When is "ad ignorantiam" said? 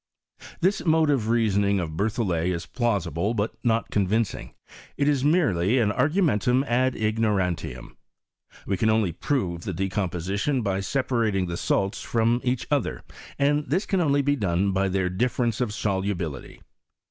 6.65-7.95